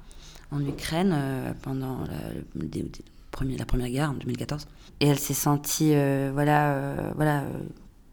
[0.53, 4.67] en Ukraine euh, pendant la, la première guerre en 2014.
[5.01, 5.93] Et elle s'est sentie,
[6.33, 7.45] voilà, voilà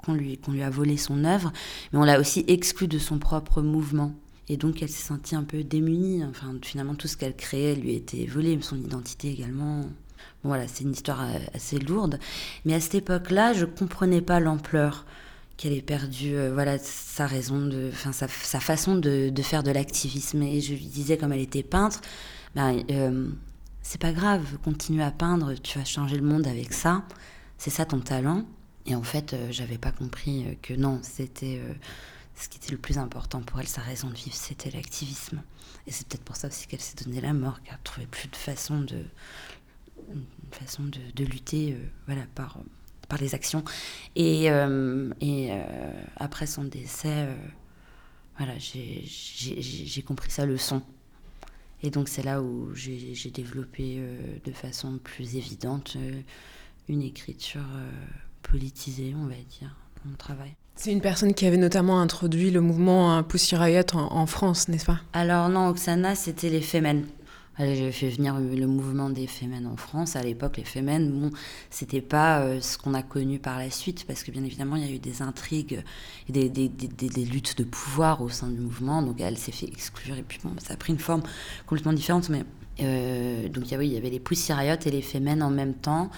[0.03, 1.53] qu'on lui, qu'on lui a volé son œuvre,
[1.91, 4.13] mais on l'a aussi exclue de son propre mouvement.
[4.49, 6.23] Et donc elle s'est sentie un peu démunie.
[6.23, 9.85] Enfin, finalement, tout ce qu'elle créait lui était volé, son identité également.
[10.43, 12.19] Voilà, c'est une histoire euh, assez lourde.
[12.65, 15.05] Mais à cette époque-là, je ne comprenais pas l'ampleur
[15.57, 18.27] qu'elle ait perdu voilà sa raison de sa,
[18.59, 22.01] façon de, faire de l'activisme et je lui disais comme elle était peintre
[22.55, 22.83] ben
[23.83, 27.03] c'est pas grave continue à peindre tu vas changer le monde avec ça
[27.59, 28.45] c'est ça ton talent
[28.87, 31.61] et en fait j'avais pas compris que non c'était
[32.35, 35.41] ce qui était le plus important pour elle, sa raison de vivre, c'était l'activisme.
[35.87, 38.27] Et c'est peut-être pour ça aussi qu'elle s'est donné la mort, qu'elle ne trouvait plus
[38.27, 39.05] de façon de,
[40.51, 42.59] façon de, de lutter euh, voilà, par,
[43.07, 43.63] par les actions.
[44.15, 47.27] Et, euh, et euh, après son décès,
[48.37, 50.81] voilà, j'ai compris sa leçon.
[51.81, 54.01] Et donc c'est là où j'ai développé
[54.43, 55.97] de façon plus évidente
[56.87, 57.65] une écriture
[58.41, 60.55] politisée, on va dire, dans mon travail.
[60.75, 64.99] C'est une personne qui avait notamment introduit le mouvement Pussy Riot en, France, n'est-ce pas?
[65.13, 67.05] Alors non, Oksana, c'était les Femen.
[67.59, 70.15] J'avais fait venir le mouvement des Femen en France.
[70.15, 71.29] À l'époque, les Femen, bon,
[71.69, 74.83] c'était pas euh, ce qu'on a connu par la suite, parce que bien évidemment, il
[74.83, 75.83] y a eu des intrigues
[76.27, 79.03] et des, luttes de pouvoir au sein du mouvement.
[79.03, 81.21] Donc elle s'est fait exclure, et puis bon, ça a pris une forme
[81.67, 82.29] complètement différente.
[82.29, 82.43] Mais
[82.81, 86.09] euh, donc il y avait les Pussy Riot et les Femen en même temps.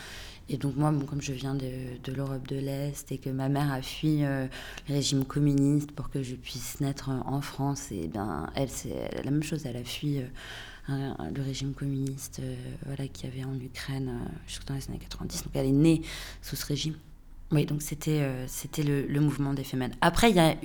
[0.47, 1.71] Et donc moi, bon, comme je viens de,
[2.03, 4.45] de l'Europe de l'Est et que ma mère a fui euh,
[4.88, 9.31] le régime communiste pour que je puisse naître en France, et ben elle, c'est la
[9.31, 12.55] même chose, elle a fui euh, le régime communiste euh,
[12.86, 15.45] voilà, qu'il y avait en Ukraine jusqu'au dans les années 90.
[15.45, 16.01] Donc elle est née
[16.43, 16.95] sous ce régime.
[17.51, 19.88] Oui, donc c'était c'était le, le, mouvement des femmes.
[20.01, 20.55] Après, il y a,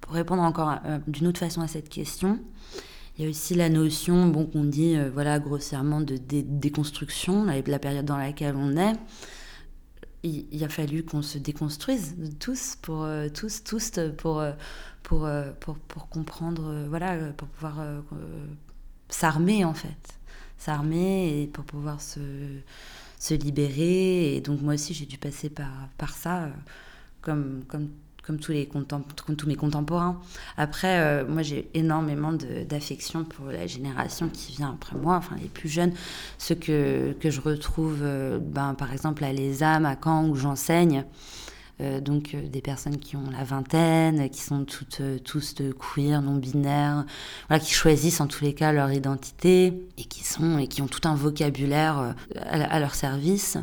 [0.00, 2.38] pour répondre encore d'une autre façon à cette question,
[3.18, 7.60] il y a aussi la notion, bon, qu'on dit, euh, voilà, grossièrement, de déconstruction, la,
[7.62, 8.94] la période dans laquelle on est.
[10.22, 14.52] Il, a fallu qu'on se déconstruise tous pour euh, tous tous pour euh,
[15.04, 15.28] pour,
[15.60, 17.80] pour, pour comprendre voilà pour pouvoir
[19.08, 20.18] s'armer en fait
[20.58, 22.18] s'armer et pour pouvoir se
[23.20, 26.48] se libérer et donc moi aussi j'ai dû passer par par ça
[27.20, 27.90] comme comme
[28.26, 28.68] comme tous, les
[29.38, 30.20] tous mes contemporains.
[30.56, 35.48] Après, euh, moi, j'ai énormément d'affection pour la génération qui vient après moi, enfin les
[35.48, 35.92] plus jeunes,
[36.38, 40.34] ceux que, que je retrouve, euh, ben, par exemple, à Les âmes, à Caen, où
[40.34, 41.04] j'enseigne.
[41.80, 46.36] Euh, donc des personnes qui ont la vingtaine, qui sont toutes, tous de queer, non
[46.36, 47.04] binaires,
[47.48, 50.86] voilà, qui choisissent en tous les cas leur identité et qui sont et qui ont
[50.86, 53.58] tout un vocabulaire à leur service.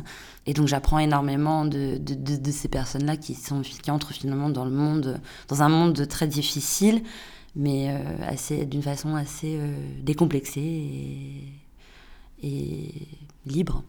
[0.46, 1.98] Et donc j'apprends énormément de,
[2.50, 7.02] ces personnes-là qui, sont, qui entrent finalement dans le monde, dans un monde très difficile,
[7.56, 11.42] mais euh, assez, d'une façon assez euh, décomplexée
[12.42, 12.90] et
[13.46, 13.82] libre,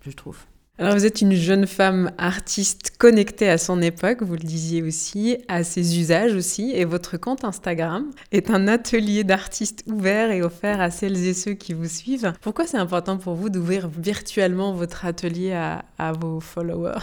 [0.00, 0.38] je trouve.
[0.76, 5.36] Alors vous êtes une jeune femme artiste connectée à son époque, vous le disiez aussi,
[5.46, 10.80] à ses usages aussi, et votre compte Instagram est un atelier d'artistes ouvert et offert
[10.80, 12.32] à celles et ceux qui vous suivent.
[12.40, 16.98] Pourquoi c'est important pour vous d'ouvrir virtuellement votre atelier à, à, vos followers?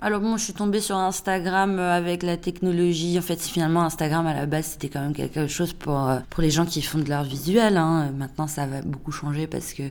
[0.00, 3.16] Alors bon, je suis tombée sur Instagram euh, avec la technologie.
[3.20, 6.42] En fait, finalement, Instagram à la base, c'était quand même quelque chose pour, euh, pour
[6.42, 7.76] les gens qui font de l'art visuel.
[7.76, 8.10] Hein.
[8.18, 9.84] Maintenant, ça va beaucoup changer parce que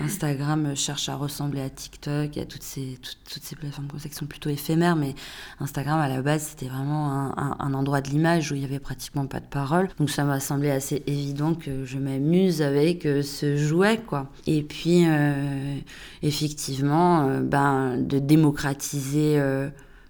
[0.00, 4.26] Instagram cherche à ressembler à TikTok, y a toutes ces, plateformes comme ça qui sont
[4.26, 5.14] plutôt éphémères, mais
[5.60, 8.78] Instagram à la base c'était vraiment un, un, endroit de l'image où il y avait
[8.78, 9.88] pratiquement pas de parole.
[9.98, 14.30] Donc ça m'a semblé assez évident que je m'amuse avec euh, ce jouet, quoi.
[14.46, 15.76] Et puis, euh,
[16.22, 19.40] effectivement, euh, ben, de démocratiser,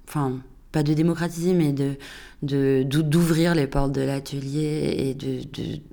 [0.08, 0.38] enfin,
[0.72, 1.96] pas de démocratiser, mais de
[2.44, 5.40] d'ouvrir les portes de l'atelier et de,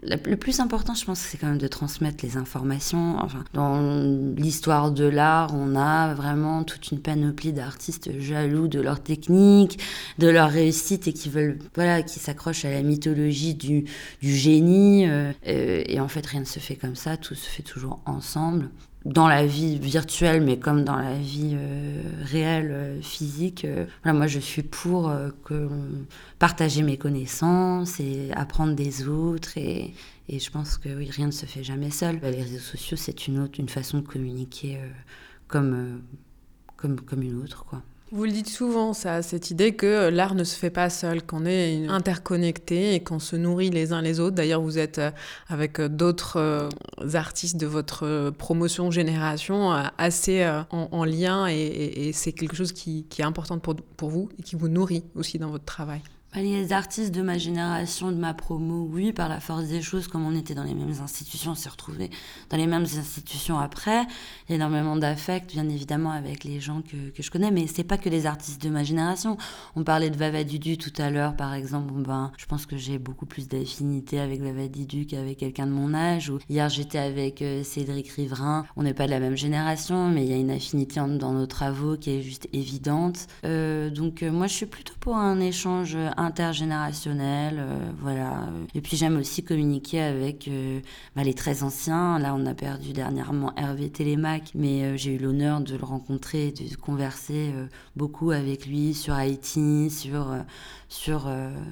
[0.04, 3.18] le plus important je pense c'est quand même de transmettre les informations.
[3.20, 9.02] Enfin dans l'histoire de l'art on a vraiment toute une panoplie d'artistes jaloux de leur
[9.02, 9.80] technique
[10.20, 13.86] de leur réussite et qui veulent voilà qui s'accrochent à la mythologie du,
[14.22, 17.64] du génie euh, et en fait rien ne se fait comme ça tout se fait
[17.64, 18.70] toujours ensemble
[19.06, 23.66] dans la vie virtuelle, mais comme dans la vie euh, réelle, euh, physique.
[23.66, 25.12] Euh, voilà, moi, je suis pour
[25.44, 25.70] que
[26.40, 29.58] partager mes connaissances et apprendre des autres.
[29.58, 29.94] Et,
[30.30, 32.20] et, je pense que oui, rien ne se fait jamais seul.
[32.22, 34.80] Les réseaux sociaux, c'est une autre, une façon de communiquer
[35.48, 36.02] comme,
[36.78, 37.82] comme, comme une autre, quoi.
[38.13, 41.45] Vous le dites souvent, ça, cette idée que l'art ne se fait pas seul, qu'on
[41.45, 44.36] est interconnecté et qu'on se nourrit les uns les autres.
[44.36, 45.12] D'ailleurs, vous êtes euh,
[45.47, 46.69] avec euh, d'autres euh,
[47.13, 53.60] artistes de votre promotion génération assez en, lien et, c'est quelque chose qui, est important
[53.60, 56.02] pour vous et qui vous nourrit aussi dans votre travail.
[56.39, 60.26] Les artistes de ma génération, de ma promo, oui, par la force des choses, comme
[60.26, 62.10] on était dans les mêmes institutions, on s'est retrouvés
[62.50, 64.04] dans les mêmes institutions après.
[64.48, 67.68] Il y a énormément d'affect, bien évidemment, avec les gens que, que je connais, mais
[67.68, 69.38] c'est pas que les artistes de ma génération.
[69.76, 71.91] On parlait de Vava Dudu tout à l'heure, par exemple.
[71.95, 75.93] ben, je pense que j'ai beaucoup plus d'affinité avec Vava Dudu qu'avec quelqu'un de mon
[75.93, 76.30] âge.
[76.30, 78.66] Ou hier, j'étais avec euh, Cédric Riverain.
[78.78, 81.45] On n'est pas de la même génération, mais il y a une affinité dans nos
[81.45, 83.28] travaux qui est juste évidente.
[83.45, 88.47] Euh, donc, euh, moi, je suis plutôt pour un échange intergénérationnel, euh, voilà.
[88.74, 90.80] Et puis j'aime aussi communiquer avec euh,
[91.15, 92.19] bah, les très anciens.
[92.19, 96.51] Là, on a perdu dernièrement Hervé Télémac, mais euh, j'ai eu l'honneur de le rencontrer,
[96.51, 97.53] de converser
[97.95, 100.36] beaucoup avec lui sur Haïti, sur
[100.89, 101.30] sur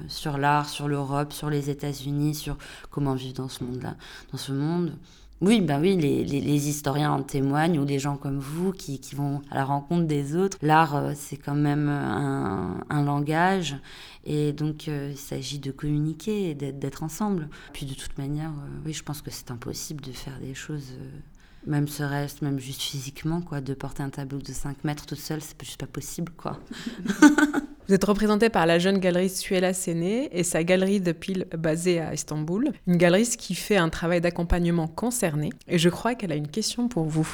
[0.08, 2.56] sur l'art, sur l'Europe, sur les États-Unis, sur
[2.90, 3.96] comment vivre dans ce monde-là,
[4.32, 4.92] dans ce monde.
[5.40, 9.14] Oui, ben oui, les, les, historiens en témoignent, ou les gens comme vous qui, qui
[9.14, 10.58] vont à la rencontre des autres.
[10.60, 13.76] L'art, c'est quand même un, un langage,
[14.24, 17.48] et donc, euh, il s'agit de communiquer et d'être ensemble.
[17.72, 20.92] Puis, de toute manière, euh, oui, je pense que c'est impossible de faire des choses,
[21.00, 21.18] euh,
[21.66, 23.60] même serait-ce, même juste physiquement, quoi.
[23.60, 26.60] De porter un tableau de 5 mètres toute seule, c'est juste pas possible, quoi.
[27.90, 31.98] Vous êtes représenté par la jeune galerie Suela Séné et sa galerie de piles basée
[31.98, 32.70] à Istanbul.
[32.86, 35.50] Une galerie qui fait un travail d'accompagnement concerné.
[35.66, 37.28] Et je crois qu'elle a une question pour vous.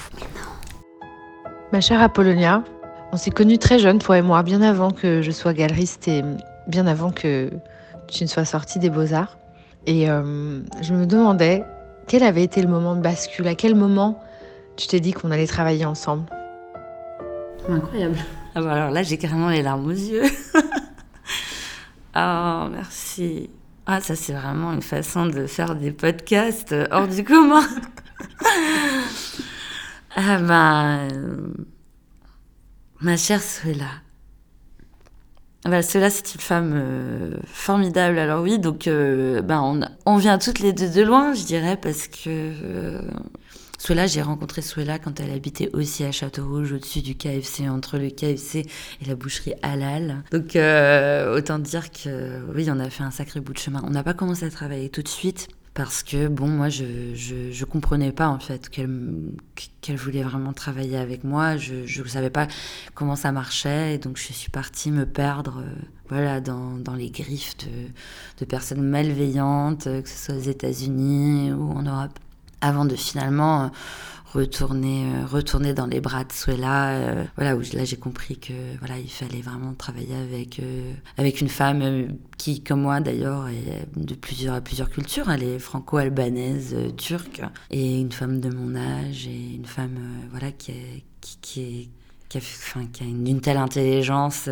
[1.75, 2.65] Ma chère Apollonia,
[3.13, 6.23] on s'est connus très jeunes, toi et moi, bien avant que je sois galeriste et
[6.67, 7.51] bien avant que
[8.09, 9.37] tu ne sois sortie des beaux-arts.
[9.85, 11.65] Et euh, je me demandais
[12.07, 14.23] quel avait été le moment de bascule, à quel moment
[14.77, 16.25] tu t'es dit qu'on allait travailler ensemble?
[17.69, 18.17] Incroyable.
[18.59, 20.25] Ah bah alors là, j'ai carrément les larmes aux yeux.
[22.15, 23.51] Ah, merci.
[23.85, 27.61] Ah, ça, c'est vraiment une façon de faire des podcasts hors du commun.
[30.17, 31.09] ah ben,
[33.03, 33.91] ma chère Suela,
[35.69, 38.19] bah, cela, c'est une femme euh, formidable.
[38.19, 42.09] Alors oui, donc euh, ben, on, vient toutes les deux de loin, je dirais, parce
[42.09, 43.01] que euh,
[43.79, 48.11] Suela, j'ai rencontré Suela quand elle habitait aussi à Château-Rouge, au-dessus du KFC, entre le
[48.11, 48.67] KFC
[49.03, 50.23] et la boucherie Halal.
[50.31, 50.57] Donc
[51.37, 53.83] autant dire que oui, on a fait un sacré bout de chemin.
[53.85, 57.65] On n'a pas commencé à travailler tout de suite, parce que bon moi je, je,
[57.67, 59.13] comprenais pas en fait qu'elle
[59.83, 61.59] qu'elle voulait vraiment travailler avec moi.
[61.59, 62.49] Je ne savais pas
[62.95, 63.95] comment ça marchait.
[63.95, 65.75] Et donc je suis partie me perdre euh,
[66.09, 67.91] voilà dans, dans, les griffes de,
[68.39, 72.19] de, personnes malveillantes euh, que ce soit aux États-Unis ou en Europe.
[72.63, 73.69] Avant de finalement euh,
[74.37, 76.91] retourner, euh, retourner dans les bras de Suela.
[76.91, 81.41] Euh, voilà, où là j'ai compris que voilà, il fallait vraiment travailler avec, euh, avec
[81.41, 85.31] une femme qui, comme moi d'ailleurs, est de plusieurs, plusieurs cultures.
[85.31, 89.99] Elle est franco-albanaise, turque, et une femme de mon âge, et une femme
[90.31, 90.73] voilà, qui,
[91.21, 91.89] qui,
[92.29, 94.49] qui a une, telle intelligence,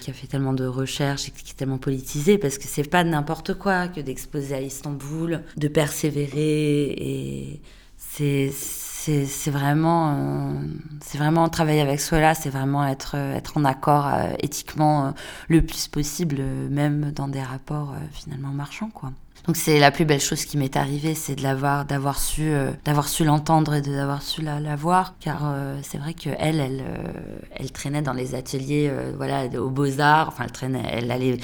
[0.00, 3.04] qui a fait tellement de recherches et qui est tellement politisée, parce que c'est pas
[3.04, 7.60] n'importe quoi que d'exposer à Istanbul, de persévérer, et
[7.98, 8.50] c'est
[9.26, 10.62] c'est vraiment, euh,
[11.00, 15.12] c'est vraiment travailler avec cela, c'est vraiment être, euh, être en accord euh, éthiquement
[15.48, 19.12] le plus possible, même dans des rapports finalement marchands, quoi.
[19.46, 22.70] Donc c'est la plus belle chose qui m'est arrivée, c'est de l'avoir, d'avoir su, euh,
[22.84, 26.60] d'avoir su l'entendre et d'avoir su la, la, voir, car euh, c'est vrai que elle,
[26.60, 30.28] elle, euh, elle traînait dans les ateliers, voilà, aux beaux arts.
[30.28, 31.38] Enfin, elle traînait, elle allait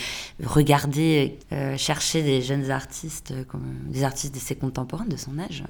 [0.45, 1.39] regarder,
[1.77, 5.65] chercher des jeunes artistes, comme des artistes de ses contemporains, de son âge,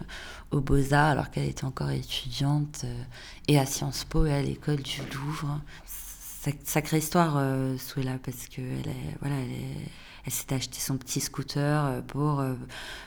[0.51, 2.85] aux beaux arts, alors qu'elle était encore étudiante
[3.49, 5.61] et à Sciences Po et à l'école du Louvre.
[6.65, 9.89] Sacrée histoire, euh, Souela, parce que elle est, voilà, elle est
[10.29, 12.53] elle s'est acheté son petit scooter euh, pour euh,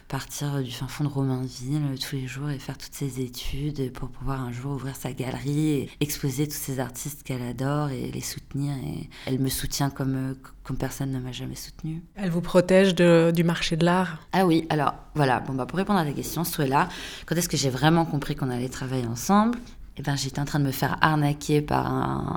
[0.08, 3.94] partir du fin fond de Romainville euh, tous les jours et faire toutes ses études
[3.94, 8.10] pour pouvoir un jour ouvrir sa galerie et exposer tous ces artistes qu'elle adore et
[8.10, 8.74] les soutenir.
[8.78, 12.02] Et elle me soutient comme, comme personne ne m'a jamais soutenue.
[12.16, 14.18] Elle vous protège de, du marché de l'art?
[14.34, 16.90] Ah oui, alors voilà, bon, bah, pour répondre à ta question, là.
[17.28, 19.60] quand est-ce que j'ai vraiment compris qu'on allait travailler ensemble?
[19.98, 21.86] Eh ben, j'étais en train de me faire arnaquer par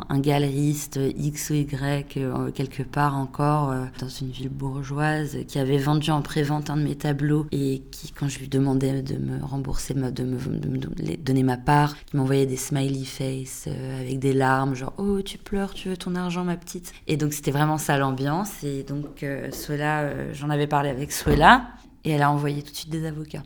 [0.09, 5.59] un, galeriste X ou Y euh, quelque part encore euh, dans une ville bourgeoise qui
[5.59, 9.17] avait vendu en pré-vente un de mes tableaux et qui, quand je lui demandais de
[9.17, 14.33] me rembourser, de me, donner ma part, qui m'envoyait des smiley face euh, avec des
[14.33, 16.93] larmes, genre oh tu pleures, tu veux ton argent ma petite.
[17.07, 21.69] Et donc c'était vraiment ça l'ambiance et donc cela, j'en avais parlé avec Suela
[22.05, 23.43] et elle a envoyé tout de suite des avocats.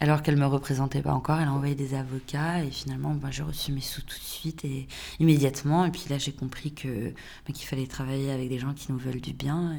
[0.00, 3.42] Alors qu'elle me représentait pas encore, elle a envoyé des avocats et finalement, bah, j'ai
[3.42, 4.88] reçu mes sous tout de suite et
[5.20, 5.84] immédiatement.
[5.84, 7.10] Et puis là, j'ai compris que
[7.46, 9.76] bah, qu'il fallait travailler avec des gens qui nous veulent du bien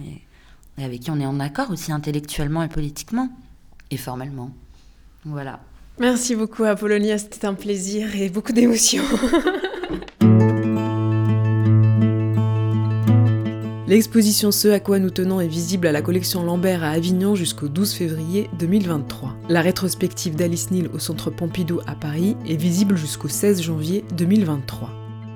[0.77, 3.29] et, avec qui on est en accord aussi intellectuellement et politiquement
[3.91, 4.51] et formellement.
[5.25, 5.59] Voilà.
[5.99, 7.17] Merci beaucoup, Apollonia.
[7.17, 9.03] C'était un plaisir et beaucoup d'émotions.
[13.87, 17.67] L'exposition Ce à quoi nous tenons est visible à la collection Lambert à Avignon jusqu'au
[17.67, 19.35] 12 février 2023.
[19.47, 24.89] La rétrospective d'Alice Neal au Centre Pompidou à Paris est visible jusqu'au 16 janvier 2023.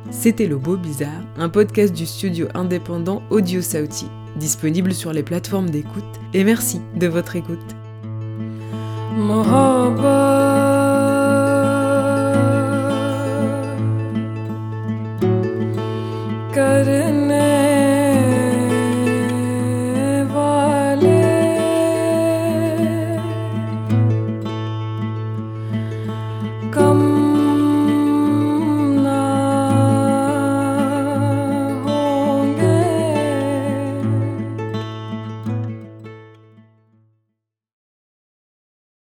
[0.10, 5.70] C'était Le Beau Bizarre, un podcast du studio indépendant Audio Sauti, disponible sur les plateformes
[5.70, 7.60] d'écoute, et merci de votre écoute.